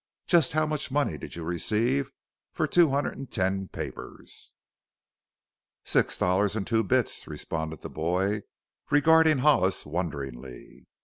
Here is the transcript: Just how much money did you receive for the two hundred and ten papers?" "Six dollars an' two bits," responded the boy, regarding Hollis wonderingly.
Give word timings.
Just 0.25 0.53
how 0.53 0.65
much 0.65 0.89
money 0.89 1.15
did 1.15 1.35
you 1.35 1.43
receive 1.43 2.09
for 2.53 2.65
the 2.65 2.71
two 2.73 2.89
hundred 2.89 3.19
and 3.19 3.29
ten 3.29 3.67
papers?" 3.67 4.49
"Six 5.83 6.17
dollars 6.17 6.57
an' 6.57 6.65
two 6.65 6.83
bits," 6.83 7.27
responded 7.27 7.81
the 7.81 7.89
boy, 7.91 8.41
regarding 8.89 9.37
Hollis 9.37 9.85
wonderingly. 9.85 10.87